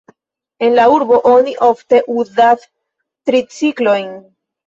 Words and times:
En 0.67 0.71
la 0.77 0.85
urbo 0.93 1.17
oni 1.31 1.53
ofte 1.67 1.99
uzas 2.15 2.65
triciklojn. 3.31 4.09